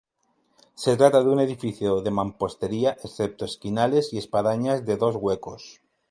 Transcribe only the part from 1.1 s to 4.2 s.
de un edificio de mampostería, excepto esquinales y